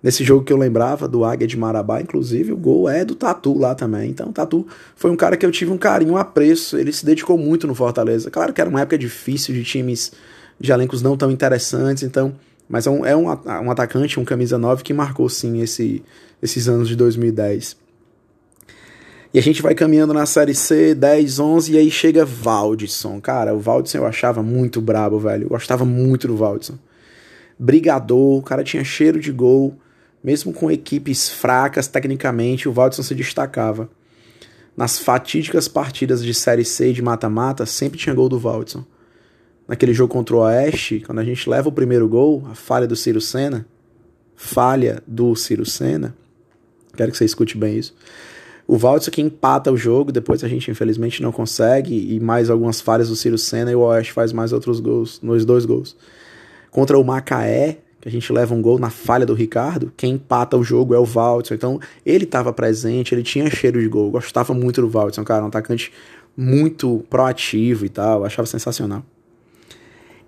Nesse 0.04 0.24
jogo 0.24 0.44
que 0.44 0.52
eu 0.52 0.58
lembrava, 0.58 1.08
do 1.08 1.24
Águia 1.24 1.48
de 1.48 1.56
Marabá, 1.56 2.02
inclusive, 2.02 2.52
o 2.52 2.58
gol 2.58 2.90
é 2.90 3.06
do 3.06 3.14
Tatu 3.14 3.56
lá 3.58 3.76
também. 3.76 4.10
Então, 4.10 4.30
o 4.30 4.34
Tatu 4.34 4.66
foi 4.96 5.12
um 5.12 5.16
cara 5.16 5.38
que 5.38 5.46
eu 5.46 5.52
tive 5.52 5.72
um 5.72 5.78
carinho, 5.78 6.14
um 6.14 6.18
apreço. 6.18 6.76
Ele 6.76 6.92
se 6.92 7.06
dedicou 7.06 7.38
muito 7.38 7.68
no 7.68 7.76
Fortaleza. 7.76 8.32
Claro 8.32 8.52
que 8.52 8.60
era 8.60 8.70
uma 8.70 8.82
época 8.82 8.98
difícil 8.98 9.54
de 9.54 9.64
times 9.64 10.12
de 10.60 10.72
elencos 10.72 11.04
não 11.04 11.16
tão 11.16 11.30
interessantes, 11.30 12.02
então. 12.02 12.34
Mas 12.68 12.88
é 12.88 12.90
um, 12.90 13.06
é 13.06 13.16
um, 13.16 13.26
um 13.26 13.72
atacante, 13.72 14.20
um 14.20 14.26
camisa 14.26 14.58
9 14.58 14.82
que 14.82 14.94
marcou 14.94 15.30
sim 15.30 15.62
esse, 15.62 16.04
esses 16.42 16.68
anos 16.68 16.88
de 16.88 16.96
2010. 16.96 17.78
E 19.34 19.40
a 19.40 19.42
gente 19.42 19.62
vai 19.62 19.76
caminhando 19.76 20.14
na 20.14 20.26
série 20.26 20.56
C, 20.56 20.96
10, 20.96 21.40
11, 21.40 21.74
e 21.74 21.78
aí 21.78 21.92
chega 21.92 22.26
Valdisson. 22.26 23.22
Cara, 23.22 23.54
o 23.54 23.60
Valdisson 23.60 24.00
eu 24.00 24.06
achava 24.06 24.42
muito 24.42 24.82
brabo, 24.82 25.20
velho. 25.20 25.44
Eu 25.44 25.50
gostava 25.50 25.86
muito 25.86 26.28
do 26.28 26.36
Valdisson. 26.36 26.78
Brigador, 27.58 28.40
o 28.40 28.42
cara 28.42 28.64
tinha 28.64 28.84
cheiro 28.84 29.20
de 29.20 29.32
gol 29.32 29.78
mesmo 30.24 30.54
com 30.54 30.72
equipes 30.72 31.30
fracas 31.30 31.88
tecnicamente, 31.88 32.70
o 32.70 32.72
Valdson 32.72 33.04
se 33.04 33.16
destacava. 33.16 33.90
Nas 34.76 35.00
fatídicas 35.00 35.68
partidas 35.68 36.24
de 36.24 36.34
Série 36.34 36.64
C 36.64 36.94
de 36.94 37.02
mata-mata, 37.02 37.66
sempre 37.66 38.00
tinha 38.00 38.16
gol 38.16 38.30
do 38.30 38.40
Valdson. 38.40 38.86
Naquele 39.68 39.94
jogo 39.94 40.14
contra 40.14 40.36
o 40.36 40.40
Oeste, 40.40 41.04
quando 41.06 41.20
a 41.20 41.24
gente 41.24 41.50
leva 41.50 41.70
o 41.70 41.72
primeiro 41.72 42.08
gol, 42.08 42.48
a 42.50 42.56
falha 42.56 42.88
do 42.88 42.96
Ciro 42.96 43.22
Senna, 43.22 43.66
falha 44.36 45.04
do 45.06 45.36
Ciro 45.36 45.66
Senna, 45.66 46.16
quero 46.96 47.12
que 47.12 47.18
você 47.18 47.26
escute 47.26 47.58
bem 47.58 47.78
isso. 47.78 47.94
O 48.68 48.78
Valdson 48.78 49.12
que 49.12 49.22
empata 49.22 49.72
o 49.72 49.78
jogo, 49.78 50.12
depois 50.12 50.44
a 50.44 50.48
gente 50.48 50.72
infelizmente 50.72 51.22
não 51.22 51.32
consegue, 51.32 52.14
e 52.14 52.20
mais 52.20 52.50
algumas 52.50 52.80
falhas 52.80 53.10
do 53.10 53.16
Ciro 53.16 53.38
Senna, 53.38 53.72
e 53.72 53.76
o 53.76 53.82
Oeste 53.82 54.14
faz 54.14 54.32
mais 54.32 54.54
outros 54.54 54.80
gols, 54.80 55.20
nos 55.22 55.44
dois 55.44 55.66
gols. 55.66 55.96
Contra 56.70 56.98
o 56.98 57.04
Macaé, 57.04 57.80
que 58.02 58.10
a 58.10 58.12
gente 58.12 58.34
leva 58.34 58.54
um 58.54 58.62
gol 58.62 58.80
na 58.80 58.90
falha 58.90 59.26
do 59.26 59.36
Ricardo, 59.36 59.94
quem 59.96 60.16
empata 60.16 60.58
o 60.58 60.64
jogo 60.64 60.96
é 60.96 61.00
o 61.00 61.06
Valdson. 61.06 61.54
Então, 61.54 61.80
ele 62.04 62.24
estava 62.24 62.52
presente, 62.52 63.14
ele 63.14 63.22
tinha 63.22 63.50
cheiro 63.50 63.80
de 63.80 63.88
gol. 63.88 64.10
Gostava 64.10 64.54
muito 64.54 64.82
do 64.82 64.90
Valdson, 64.90 65.24
cara, 65.24 65.44
um 65.44 65.48
atacante 65.48 65.94
muito 66.36 67.06
proativo 67.10 67.86
e 67.86 67.90
tal, 67.90 68.26
achava 68.26 68.48
sensacional. 68.48 69.04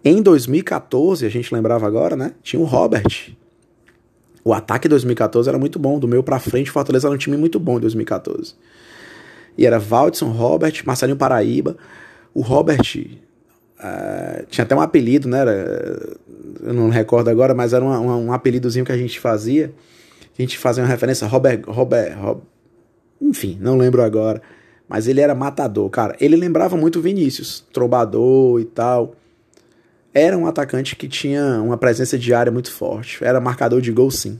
Em 0.05 0.21
2014, 0.21 1.25
a 1.25 1.29
gente 1.29 1.53
lembrava 1.53 1.87
agora, 1.87 2.15
né? 2.15 2.33
Tinha 2.43 2.61
o 2.61 2.65
Robert. 2.65 3.33
O 4.43 4.53
ataque 4.53 4.87
de 4.87 4.89
2014 4.89 5.49
era 5.49 5.57
muito 5.57 5.79
bom, 5.79 5.97
do 5.97 6.07
meio 6.07 6.21
para 6.21 6.39
frente, 6.39 6.69
o 6.69 6.73
Fortaleza 6.73 7.07
era 7.07 7.15
um 7.15 7.17
time 7.17 7.37
muito 7.37 7.59
bom 7.59 7.77
em 7.77 7.81
2014. 7.81 8.53
E 9.57 9.65
era 9.65 9.79
Valdson, 9.79 10.29
Robert, 10.29 10.83
Marcelinho 10.85 11.17
Paraíba. 11.17 11.77
O 12.33 12.41
Robert 12.41 12.81
uh, 13.79 14.45
tinha 14.47 14.63
até 14.63 14.75
um 14.75 14.81
apelido, 14.81 15.27
né? 15.27 15.39
Era, 15.39 16.17
eu 16.61 16.73
não 16.73 16.89
recordo 16.89 17.29
agora, 17.29 17.53
mas 17.53 17.73
era 17.73 17.83
um, 17.83 18.27
um 18.27 18.33
apelidozinho 18.33 18.85
que 18.85 18.91
a 18.91 18.97
gente 18.97 19.19
fazia. 19.19 19.73
A 20.37 20.41
gente 20.41 20.57
fazia 20.57 20.83
uma 20.83 20.89
referência, 20.89 21.27
Robert, 21.27 21.61
Robert, 21.67 22.17
Robert, 22.19 22.43
enfim, 23.21 23.57
não 23.61 23.77
lembro 23.77 24.01
agora. 24.01 24.41
Mas 24.87 25.07
ele 25.07 25.21
era 25.21 25.33
matador, 25.33 25.89
cara. 25.89 26.15
Ele 26.19 26.35
lembrava 26.35 26.75
muito 26.75 27.01
Vinícius, 27.01 27.63
trombador 27.71 28.59
e 28.59 28.65
tal. 28.65 29.15
Era 30.13 30.37
um 30.37 30.45
atacante 30.45 30.95
que 30.95 31.07
tinha 31.07 31.61
uma 31.61 31.77
presença 31.77 32.17
diária 32.17 32.51
muito 32.51 32.71
forte. 32.71 33.23
Era 33.23 33.39
marcador 33.39 33.81
de 33.81 33.91
gol, 33.91 34.11
sim. 34.11 34.39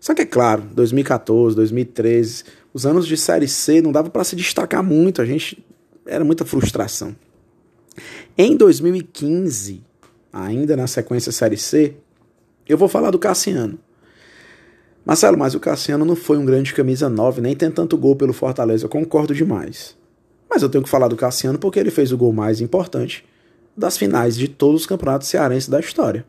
Só 0.00 0.14
que 0.14 0.22
é 0.22 0.26
claro, 0.26 0.62
2014, 0.72 1.56
2013, 1.56 2.44
os 2.72 2.86
anos 2.86 3.06
de 3.06 3.16
Série 3.16 3.48
C 3.48 3.82
não 3.82 3.92
dava 3.92 4.08
para 4.08 4.24
se 4.24 4.36
destacar 4.36 4.82
muito. 4.82 5.20
A 5.20 5.26
gente 5.26 5.62
era 6.06 6.24
muita 6.24 6.44
frustração. 6.44 7.14
Em 8.36 8.56
2015, 8.56 9.82
ainda 10.32 10.76
na 10.76 10.86
sequência 10.86 11.32
Série 11.32 11.56
C, 11.56 11.94
eu 12.68 12.76
vou 12.76 12.88
falar 12.88 13.10
do 13.10 13.18
Cassiano. 13.18 13.78
Marcelo, 15.04 15.38
mas 15.38 15.54
o 15.54 15.60
Cassiano 15.60 16.04
não 16.04 16.16
foi 16.16 16.36
um 16.36 16.44
grande 16.44 16.74
camisa 16.74 17.08
9, 17.08 17.40
nem 17.40 17.54
tem 17.54 17.70
tanto 17.70 17.96
gol 17.96 18.16
pelo 18.16 18.32
Fortaleza, 18.32 18.84
eu 18.84 18.88
concordo 18.88 19.34
demais. 19.34 19.96
Mas 20.50 20.62
eu 20.62 20.68
tenho 20.68 20.82
que 20.82 20.90
falar 20.90 21.08
do 21.08 21.16
Cassiano 21.16 21.58
porque 21.58 21.78
ele 21.78 21.90
fez 21.90 22.10
o 22.12 22.16
gol 22.16 22.32
mais 22.32 22.60
importante 22.60 23.24
das 23.76 23.96
finais 23.96 24.36
de 24.36 24.48
todos 24.48 24.80
os 24.82 24.86
campeonatos 24.86 25.28
cearenses 25.28 25.68
da 25.68 25.78
história. 25.78 26.24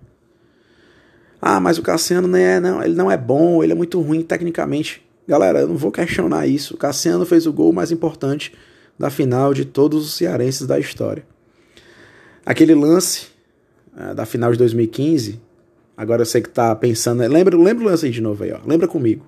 Ah, 1.42 1.60
mas 1.60 1.78
o 1.78 1.82
Cassiano 1.82 2.28
não 2.28 2.38
é, 2.38 2.60
não, 2.60 2.84
ele 2.84 2.96
não 2.96 3.12
é 3.12 3.18
bom, 3.18 3.64
ele 3.64 3.72
é 3.72 3.76
muito 3.76 4.02
ruim 4.02 4.22
tecnicamente. 4.22 5.04
Galera, 5.28 5.62
eu 5.62 5.68
não 5.68 5.78
vou 5.78 5.92
questionar 5.92 6.48
isso. 6.48 6.74
O 6.74 6.78
Cassiano 6.78 7.26
fez 7.26 7.46
o 7.46 7.54
gol 7.54 7.72
mais 7.72 7.92
importante 7.92 8.54
da 8.98 9.10
final 9.10 9.54
de 9.54 9.66
todos 9.66 10.06
os 10.06 10.14
cearenses 10.14 10.66
da 10.66 10.80
história. 10.80 11.26
Aquele 12.48 12.74
lance 12.74 13.28
é, 13.96 14.14
da 14.14 14.26
final 14.26 14.52
de 14.52 14.58
2015, 14.58 15.48
Agora 15.98 16.22
eu 16.22 16.26
sei 16.28 16.44
que 16.44 16.50
tá 16.50 16.76
pensando. 16.76 17.22
Lembra, 17.28 17.58
lembra 17.58 17.84
o 17.84 17.88
lance 17.88 18.06
aí 18.06 18.12
de 18.12 18.22
novo 18.22 18.44
aí, 18.44 18.54
ó. 18.54 18.60
Lembra 18.64 18.88
comigo. 18.88 19.26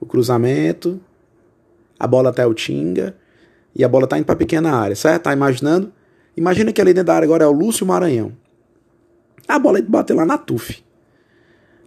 O 0.00 0.06
cruzamento, 0.06 0.98
a 1.98 2.06
bola 2.06 2.30
até 2.30 2.46
o 2.46 2.54
Tinga 2.54 3.14
e 3.76 3.84
a 3.84 3.88
bola 3.88 4.06
tá 4.06 4.16
indo 4.16 4.24
pra 4.24 4.34
pequena 4.34 4.72
área, 4.72 4.96
certo? 4.96 5.24
Tá 5.24 5.32
imaginando? 5.34 5.92
Imagina 6.34 6.72
que 6.72 6.80
ali 6.80 6.94
dentro 6.94 7.08
da 7.08 7.16
área 7.16 7.26
agora 7.26 7.44
é 7.44 7.46
o 7.46 7.52
Lúcio 7.52 7.84
Maranhão. 7.84 8.32
A 9.46 9.58
bola 9.58 9.82
bateu 9.82 10.16
lá 10.16 10.24
na 10.24 10.38
TUF. 10.38 10.82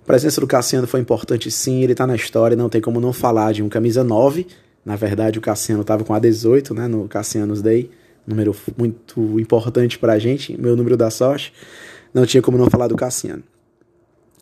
A 0.03 0.05
presença 0.05 0.39
do 0.39 0.45
Cassiano 0.45 0.85
foi 0.85 0.99
importante 0.99 1.49
sim, 1.49 1.81
ele 1.81 1.95
tá 1.95 2.05
na 2.05 2.15
história, 2.15 2.55
não 2.55 2.69
tem 2.69 2.81
como 2.81 2.99
não 2.99 3.13
falar 3.13 3.51
de 3.51 3.63
um 3.63 3.69
camisa 3.69 4.03
9. 4.03 4.45
Na 4.85 4.95
verdade, 4.95 5.39
o 5.39 5.41
Cassiano 5.41 5.83
tava 5.83 6.03
com 6.03 6.13
a 6.13 6.19
18, 6.19 6.73
né, 6.75 6.87
no 6.87 7.07
Cassiano's 7.07 7.63
Day, 7.63 7.89
número 8.25 8.55
muito 8.77 9.39
importante 9.39 9.99
pra 9.99 10.19
gente, 10.19 10.59
meu 10.59 10.75
número 10.75 10.97
da 10.97 11.09
sorte. 11.09 11.53
Não 12.13 12.25
tinha 12.25 12.41
como 12.41 12.57
não 12.57 12.69
falar 12.69 12.87
do 12.87 12.95
Cassiano. 12.95 13.43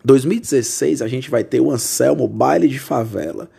2016 0.03 1.01
a 1.01 1.07
gente 1.07 1.29
vai 1.29 1.43
ter 1.43 1.59
o 1.59 1.71
Anselmo 1.71 2.27
Baile 2.27 2.67
de 2.67 2.79
Favela. 2.79 3.49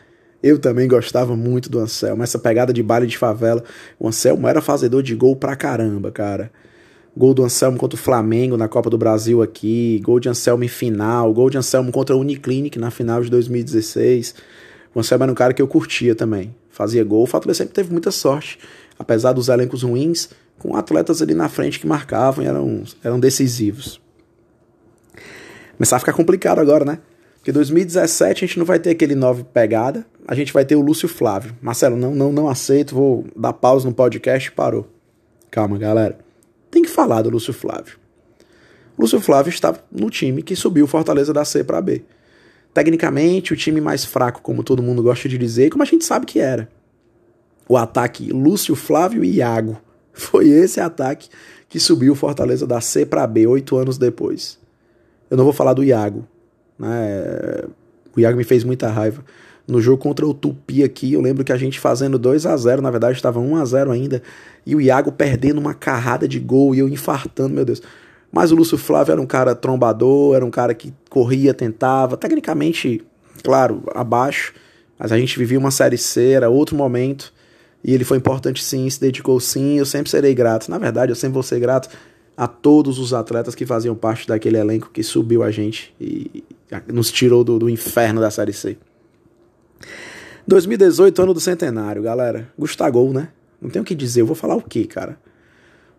Eu 0.43 0.59
também 0.59 0.89
gostava 0.89 1.37
muito 1.37 1.71
do 1.71 1.79
Anselmo, 1.79 2.23
essa 2.23 2.39
pegada 2.39 2.73
de 2.73 2.83
baile 2.83 3.07
de 3.07 3.17
favela. 3.17 3.63
O 3.99 4.09
Anselmo 4.09 4.49
era 4.49 4.61
fazedor 4.61 5.01
de 5.01 5.15
gol 5.15 5.37
pra 5.37 5.55
caramba, 5.55 6.11
cara. 6.11 6.51
Gol 7.17 7.33
do 7.33 7.45
Anselmo 7.45 7.79
contra 7.79 7.95
o 7.95 8.03
Flamengo 8.03 8.57
na 8.57 8.67
Copa 8.67 8.91
do 8.91 8.99
Brasil 8.99 9.41
aqui, 9.41 10.01
gol 10.03 10.19
de 10.19 10.29
Anselmo 10.29 10.65
em 10.65 10.69
final, 10.69 11.33
gol 11.33 11.49
de 11.49 11.59
Anselmo 11.59 11.93
contra 11.93 12.17
a 12.17 12.19
Uniclinic 12.19 12.77
na 12.79 12.91
final 12.91 13.23
de 13.23 13.31
2016. 13.31 14.35
O 14.93 14.99
Anselmo 14.99 15.23
era 15.23 15.33
um 15.33 15.35
cara 15.35 15.55
que 15.55 15.63
eu 15.63 15.69
curtia 15.69 16.15
também. 16.15 16.53
Fazia 16.71 17.05
gol, 17.05 17.23
o 17.23 17.27
Fato 17.27 17.53
sempre 17.55 17.75
teve 17.75 17.93
muita 17.93 18.11
sorte, 18.11 18.59
apesar 19.03 19.33
dos 19.33 19.49
elencos 19.49 19.83
ruins, 19.83 20.31
com 20.59 20.77
atletas 20.77 21.21
ali 21.21 21.35
na 21.35 21.49
frente 21.49 21.79
que 21.79 21.87
marcavam 21.87 22.45
e 22.45 22.47
eram, 22.47 22.85
eram 23.03 23.21
decisivos. 23.21 24.01
Começar 25.77 25.97
a 25.97 25.99
ficar 25.99 26.13
complicado 26.13 26.61
agora, 26.61 26.85
né? 26.85 26.99
Porque 27.37 27.51
2017 27.51 28.45
a 28.45 28.47
gente 28.47 28.59
não 28.59 28.65
vai 28.65 28.79
ter 28.79 28.91
aquele 28.91 29.17
9 29.17 29.45
pegada, 29.53 30.07
a 30.29 30.35
gente 30.35 30.53
vai 30.53 30.65
ter 30.65 30.77
o 30.77 30.81
Lúcio 30.81 31.09
Flávio. 31.09 31.57
Marcelo, 31.61 31.97
não, 31.97 32.15
não, 32.15 32.33
não 32.33 32.49
aceito, 32.49 32.95
vou 32.95 33.27
dar 33.37 33.53
pausa 33.53 33.89
no 33.89 33.95
podcast 33.95 34.53
parou. 34.53 34.89
Calma, 35.51 35.77
galera. 35.77 36.19
Tem 36.71 36.83
que 36.83 36.89
falar 36.89 37.23
do 37.23 37.31
Lúcio 37.31 37.53
Flávio. 37.53 37.99
Lúcio 38.97 39.21
Flávio 39.21 39.51
estava 39.51 39.83
no 39.91 40.09
time 40.09 40.43
que 40.43 40.55
subiu 40.55 40.87
Fortaleza 40.87 41.33
da 41.33 41.45
C 41.45 41.65
para 41.65 41.81
B. 41.81 42.05
Tecnicamente, 42.73 43.53
o 43.53 43.57
time 43.57 43.81
mais 43.81 44.05
fraco, 44.05 44.41
como 44.41 44.63
todo 44.63 44.83
mundo 44.83 45.03
gosta 45.03 45.29
de 45.29 45.37
dizer, 45.37 45.71
como 45.71 45.83
a 45.83 45.87
gente 45.87 46.05
sabe 46.05 46.25
que 46.25 46.39
era. 46.39 46.69
O 47.73 47.77
ataque 47.79 48.31
Lúcio 48.31 48.75
Flávio 48.75 49.25
e 49.25 49.37
Iago. 49.37 49.81
Foi 50.13 50.47
esse 50.47 50.79
ataque 50.79 51.31
que 51.71 51.81
subiu 51.81 52.15
Fortaleza 52.15 52.67
da 52.67 52.83
C 52.83 53.07
para 53.07 53.27
B 53.27 53.47
oito 53.47 53.79
anos 53.79 53.97
depois. 53.97 54.59
Eu 55.31 55.39
não 55.39 55.45
vou 55.45 55.55
falar 55.55 55.73
do 55.73 55.83
Iago. 55.83 56.29
Né? 56.79 57.65
O 58.15 58.21
Iago 58.21 58.37
me 58.37 58.45
fez 58.45 58.63
muita 58.63 58.91
raiva. 58.91 59.25
No 59.67 59.81
jogo 59.81 60.03
contra 60.03 60.27
o 60.27 60.35
Tupi 60.35 60.85
aqui, 60.85 61.15
eu 61.15 61.23
lembro 61.23 61.43
que 61.43 61.51
a 61.51 61.57
gente 61.57 61.81
fazendo 61.81 62.19
2 62.19 62.45
a 62.45 62.55
0 62.55 62.83
na 62.83 62.91
verdade 62.91 63.17
estava 63.17 63.41
1 63.41 63.57
a 63.57 63.65
0 63.65 63.91
ainda, 63.91 64.23
e 64.67 64.77
o 64.77 64.81
Iago 64.81 65.11
perdendo 65.11 65.59
uma 65.59 65.73
carrada 65.73 66.29
de 66.29 66.39
gol 66.39 66.75
e 66.75 66.81
eu 66.81 66.91
infartando, 66.91 67.55
meu 67.55 67.65
Deus. 67.65 67.81
Mas 68.31 68.53
o 68.53 68.55
Lúcio 68.55 68.77
Flávio 68.77 69.13
era 69.13 69.21
um 69.23 69.27
cara 69.27 69.55
trombador, 69.55 70.37
era 70.37 70.45
um 70.45 70.51
cara 70.51 70.75
que 70.75 70.93
corria, 71.09 71.55
tentava, 71.55 72.19
tecnicamente, 72.19 73.03
claro, 73.43 73.83
abaixo, 73.95 74.53
mas 74.99 75.11
a 75.11 75.17
gente 75.17 75.39
vivia 75.39 75.59
uma 75.59 75.71
série 75.71 75.97
C, 75.97 76.33
era 76.33 76.51
outro 76.51 76.77
momento, 76.77 77.33
e 77.85 77.93
ele 77.95 78.05
foi 78.05 78.19
importante 78.19 78.63
sim, 78.63 78.89
se 78.89 79.01
dedicou 79.01 79.39
sim, 79.41 79.79
eu 79.79 79.87
sempre 79.87 80.11
serei 80.11 80.35
grato. 80.35 80.71
Na 80.71 80.79
verdade, 80.79 81.11
eu 81.11 81.17
sempre 81.17 81.35
vou 81.35 81.43
ser 81.43 81.59
grato 81.59 81.89
a 82.37 82.47
todos 82.47 82.99
os 82.99 83.13
atletas 83.13 83.55
que 83.55 83.67
faziam 83.67 83.95
parte 83.95 84.27
daquele 84.27 84.57
elenco 84.57 84.91
que 84.93 85.03
subiu 85.03 85.43
a 85.43 85.51
gente 85.51 85.95
e 86.01 86.45
nos 86.87 87.11
tirou 87.11 87.45
do, 87.45 87.59
do 87.59 87.69
inferno 87.69 88.21
da 88.21 88.31
Série 88.31 88.53
C. 88.53 88.77
2018, 90.47 91.23
ano 91.23 91.35
do 91.35 91.41
centenário, 91.41 92.03
galera. 92.03 92.49
Gustavo, 92.59 93.13
né? 93.13 93.29
Não 93.61 93.71
tenho 93.71 93.83
o 93.83 93.87
que 93.87 93.95
dizer, 93.95 94.23
eu 94.23 94.27
vou 94.27 94.35
falar 94.35 94.57
o 94.57 94.63
que, 94.63 94.85
cara? 94.87 95.19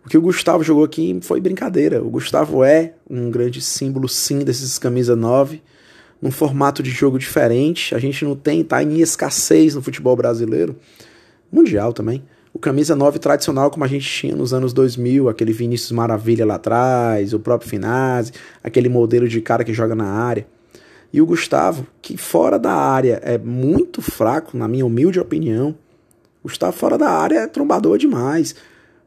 O 0.05 0.09
que 0.09 0.17
o 0.17 0.21
Gustavo 0.21 0.63
jogou 0.63 0.83
aqui 0.83 1.17
foi 1.21 1.39
brincadeira. 1.39 2.03
O 2.03 2.09
Gustavo 2.09 2.63
é 2.63 2.93
um 3.09 3.31
grande 3.31 3.61
símbolo, 3.61 4.09
sim, 4.09 4.39
desses 4.39 4.77
camisa 4.77 5.15
9, 5.15 5.61
num 6.21 6.31
formato 6.31 6.83
de 6.83 6.89
jogo 6.89 7.17
diferente. 7.17 7.95
A 7.95 7.99
gente 7.99 8.25
não 8.25 8.35
tem, 8.35 8.63
tá 8.63 8.83
em 8.83 8.99
escassez 8.99 9.75
no 9.75 9.81
futebol 9.81 10.15
brasileiro, 10.15 10.75
mundial 11.53 11.93
também 11.93 12.23
o 12.53 12.59
camisa 12.59 12.95
9 12.95 13.17
tradicional 13.17 13.71
como 13.71 13.83
a 13.83 13.87
gente 13.87 14.07
tinha 14.07 14.35
nos 14.35 14.53
anos 14.53 14.73
2000, 14.73 15.27
aquele 15.27 15.51
Vinícius 15.51 15.91
Maravilha 15.91 16.45
lá 16.45 16.55
atrás, 16.55 17.33
o 17.33 17.39
próprio 17.39 17.67
Finazzi, 17.67 18.31
aquele 18.63 18.87
modelo 18.87 19.27
de 19.27 19.41
cara 19.41 19.63
que 19.63 19.73
joga 19.73 19.95
na 19.95 20.05
área. 20.05 20.45
E 21.11 21.19
o 21.19 21.25
Gustavo, 21.25 21.87
que 21.99 22.15
fora 22.15 22.59
da 22.59 22.73
área 22.73 23.19
é 23.23 23.39
muito 23.39 24.01
fraco, 24.01 24.55
na 24.55 24.67
minha 24.67 24.85
humilde 24.85 25.19
opinião. 25.19 25.75
Gustavo 26.43 26.77
fora 26.77 26.97
da 26.97 27.09
área 27.09 27.39
é 27.39 27.47
trombador 27.47 27.97
demais. 27.97 28.55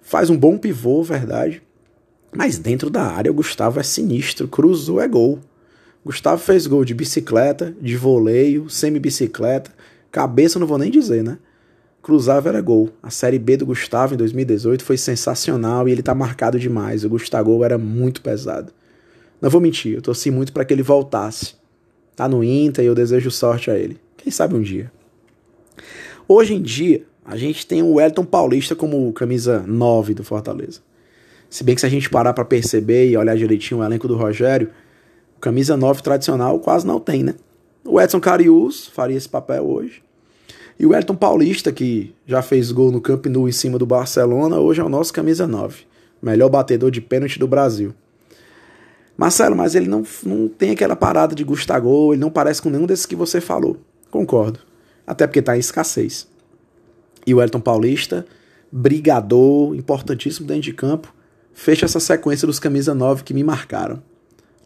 Faz 0.03 0.29
um 0.29 0.37
bom 0.37 0.59
pivô, 0.59 1.05
verdade. 1.05 1.63
Mas 2.35 2.59
dentro 2.59 2.91
da 2.91 3.03
área 3.03 3.31
o 3.31 3.35
Gustavo 3.35 3.79
é 3.79 3.83
sinistro, 3.85 4.49
cruzou 4.49 5.01
é 5.01 5.07
gol. 5.07 5.39
Gustavo 6.05 6.43
fez 6.43 6.67
gol 6.67 6.85
de 6.85 6.95
bicicleta, 6.95 7.75
de 7.81 7.97
voleio, 7.97 8.69
semi-bicicleta, 8.69 9.71
cabeça 10.11 10.59
não 10.59 10.67
vou 10.67 10.79
nem 10.79 10.91
dizer, 10.91 11.23
né? 11.23 11.39
Cruzava 12.07 12.49
era 12.49 12.61
gol. 12.61 12.91
A 13.03 13.11
Série 13.11 13.37
B 13.37 13.57
do 13.57 13.67
Gustavo 13.67 14.15
em 14.15 14.17
2018 14.17 14.85
foi 14.85 14.97
sensacional 14.97 15.89
e 15.89 15.91
ele 15.91 16.05
tá 16.05 16.15
marcado 16.15 16.57
demais. 16.57 17.03
O 17.03 17.09
Gustavo 17.09 17.65
era 17.65 17.77
muito 17.77 18.23
pesado. 18.23 18.73
Não 19.43 19.51
vou 19.51 19.61
mentir, 19.61 19.97
eu 19.97 20.01
torci 20.01 20.31
muito 20.31 20.53
para 20.53 20.65
que 20.65 20.73
ele 20.73 20.85
voltasse. 20.85 21.57
Tá 22.15 22.29
no 22.29 22.45
Inter 22.45 22.85
e 22.85 22.87
eu 22.87 22.95
desejo 22.95 23.29
sorte 23.29 23.73
a 23.73 23.77
ele. 23.77 23.99
Quem 24.17 24.31
sabe 24.31 24.55
um 24.55 24.63
dia. 24.63 24.93
Hoje 26.29 26.55
em 26.55 26.63
dia, 26.63 27.03
a 27.25 27.37
gente 27.37 27.67
tem 27.67 27.83
o 27.83 27.95
Wellington 27.95 28.25
Paulista 28.25 28.77
como 28.77 29.13
camisa 29.13 29.65
9 29.67 30.15
do 30.15 30.23
Fortaleza. 30.23 30.83
Se 31.51 31.65
bem 31.65 31.75
que 31.75 31.81
se 31.81 31.89
a 31.89 31.91
gente 31.91 32.09
parar 32.09 32.33
para 32.33 32.45
perceber 32.45 33.11
e 33.11 33.17
olhar 33.17 33.37
direitinho 33.37 33.81
o 33.81 33.85
elenco 33.85 34.07
do 34.07 34.15
Rogério, 34.15 34.71
camisa 35.41 35.77
9 35.77 36.03
tradicional 36.03 36.61
quase 36.61 36.87
não 36.87 37.01
tem, 37.01 37.25
né? 37.25 37.35
O 37.85 38.01
Edson 38.01 38.21
Carius 38.21 38.87
faria 38.87 39.17
esse 39.17 39.29
papel 39.29 39.67
hoje. 39.69 40.06
E 40.79 40.85
o 40.85 40.95
Elton 40.95 41.17
Paulista, 41.17 41.73
que 41.73 42.15
já 42.27 42.43
fez 42.43 42.71
gol 42.71 42.93
no 42.93 43.01
Camp 43.01 43.27
Nou 43.27 43.49
em 43.49 43.53
cima 43.53 43.79
do 43.79 43.87
Barcelona, 43.87 44.59
hoje 44.59 44.81
é 44.81 44.85
o 44.85 44.89
nosso 44.89 45.13
camisa 45.13 45.47
9. 45.47 45.85
Melhor 46.21 46.51
batedor 46.51 46.91
de 46.91 47.01
pênalti 47.01 47.39
do 47.39 47.49
Brasil. 47.49 47.95
Marcelo, 49.17 49.57
mas 49.57 49.75
ele 49.75 49.89
não, 49.89 50.05
não 50.23 50.49
tem 50.49 50.73
aquela 50.73 50.95
parada 50.95 51.35
de 51.35 51.43
Gustavo, 51.43 52.13
ele 52.13 52.21
não 52.21 52.31
parece 52.31 52.61
com 52.61 52.69
nenhum 52.69 52.87
desses 52.87 53.07
que 53.07 53.17
você 53.17 53.41
falou. 53.41 53.79
Concordo. 54.11 54.61
Até 55.07 55.27
porque 55.27 55.39
está 55.39 55.57
em 55.57 55.61
escassez. 55.61 56.29
E 57.27 57.35
o 57.35 57.41
Elton 57.41 57.61
Paulista, 57.61 58.27
brigador, 58.71 59.75
importantíssimo 59.75 60.47
dentro 60.47 60.65
de 60.65 60.75
campo, 60.75 61.15
fecha 61.55 61.87
essa 61.87 61.99
sequência 61.99 62.47
dos 62.47 62.59
camisa 62.59 62.95
9 62.95 63.25
que 63.25 63.33
me 63.33 63.43
marcaram. 63.43 64.03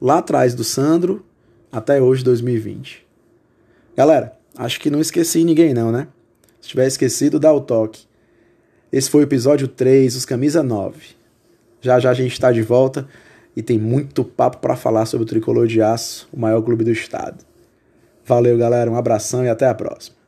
Lá 0.00 0.18
atrás 0.18 0.54
do 0.54 0.64
Sandro, 0.64 1.24
até 1.70 2.02
hoje, 2.02 2.24
2020. 2.24 3.06
Galera, 3.96 4.39
acho 4.60 4.78
que 4.78 4.90
não 4.90 5.00
esqueci 5.00 5.42
ninguém 5.42 5.72
não, 5.72 5.90
né? 5.90 6.06
Se 6.60 6.68
tiver 6.68 6.86
esquecido, 6.86 7.40
dá 7.40 7.50
o 7.50 7.62
toque. 7.62 8.04
Esse 8.92 9.08
foi 9.08 9.22
o 9.22 9.24
episódio 9.24 9.66
3, 9.66 10.14
os 10.14 10.26
camisa 10.26 10.62
9. 10.62 11.00
Já 11.80 11.98
já 11.98 12.10
a 12.10 12.14
gente 12.14 12.32
está 12.32 12.52
de 12.52 12.60
volta 12.60 13.08
e 13.56 13.62
tem 13.62 13.78
muito 13.78 14.22
papo 14.22 14.58
para 14.58 14.76
falar 14.76 15.06
sobre 15.06 15.24
o 15.24 15.26
Tricolor 15.26 15.66
de 15.66 15.80
Aço, 15.80 16.28
o 16.30 16.38
maior 16.38 16.60
clube 16.60 16.84
do 16.84 16.90
estado. 16.90 17.42
Valeu, 18.22 18.58
galera, 18.58 18.90
um 18.90 18.96
abração 18.96 19.42
e 19.42 19.48
até 19.48 19.66
a 19.66 19.74
próxima. 19.74 20.19